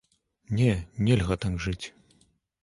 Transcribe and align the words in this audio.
Не, 0.59 0.69
нельга 1.09 1.37
так 1.45 1.61
жыць! 1.67 1.85